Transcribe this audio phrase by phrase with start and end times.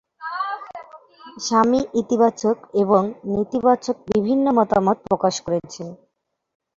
[1.37, 3.01] স্বামী ইতিবাচক এবং
[3.31, 5.87] নেতিবাচক বিভিন্ন মতামত প্রকাশ করেছেন।